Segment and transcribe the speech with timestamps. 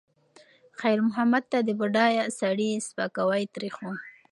[0.79, 3.85] خیر محمد ته د بډایه سړي سپکاوی تریخ و.